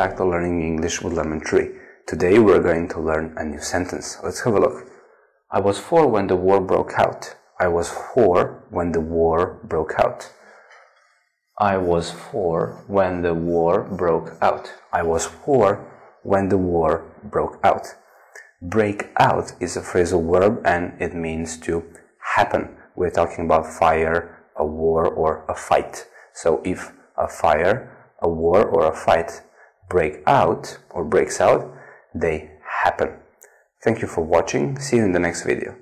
back 0.00 0.16
to 0.16 0.24
Learning 0.24 0.62
English 0.62 1.02
with 1.02 1.12
Lemon 1.12 1.40
Tree. 1.40 1.72
Today 2.06 2.38
we're 2.38 2.62
going 2.62 2.88
to 2.88 2.98
learn 2.98 3.34
a 3.36 3.44
new 3.44 3.60
sentence. 3.60 4.16
Let's 4.24 4.40
have 4.44 4.54
a 4.54 4.58
look. 4.58 4.88
I 5.50 5.60
was 5.60 5.78
four 5.78 6.06
when 6.06 6.26
the 6.26 6.36
war 6.36 6.58
broke 6.58 6.94
out. 6.96 7.36
I 7.58 7.68
was 7.68 7.90
four 7.90 8.64
when 8.70 8.92
the 8.92 9.02
war 9.02 9.60
broke 9.62 9.92
out. 9.98 10.32
I 11.58 11.76
was 11.76 12.10
four 12.10 12.82
when 12.86 13.20
the 13.20 13.34
war 13.34 13.82
broke 13.82 14.38
out. 14.40 14.72
I 14.90 15.02
was 15.02 15.26
four 15.26 15.68
when 16.22 16.48
the 16.48 16.56
war 16.56 17.04
broke 17.22 17.60
out. 17.62 17.86
Break 18.62 19.10
out 19.18 19.52
is 19.60 19.76
a 19.76 19.82
phrasal 19.82 20.24
verb 20.32 20.62
and 20.64 20.94
it 20.98 21.14
means 21.14 21.58
to 21.66 21.84
happen. 22.36 22.74
We're 22.96 23.10
talking 23.10 23.44
about 23.44 23.66
fire, 23.66 24.18
a 24.56 24.64
war, 24.64 25.06
or 25.06 25.44
a 25.46 25.54
fight. 25.54 26.06
So 26.32 26.62
if 26.64 26.90
a 27.18 27.28
fire, 27.28 27.76
a 28.22 28.30
war, 28.30 28.64
or 28.64 28.86
a 28.86 28.96
fight 28.96 29.42
break 29.90 30.22
out 30.26 30.78
or 30.88 31.04
breaks 31.04 31.40
out, 31.40 31.70
they 32.14 32.50
happen. 32.82 33.18
Thank 33.84 34.00
you 34.00 34.08
for 34.08 34.22
watching. 34.22 34.78
See 34.78 34.96
you 34.96 35.04
in 35.04 35.12
the 35.12 35.18
next 35.18 35.42
video. 35.44 35.76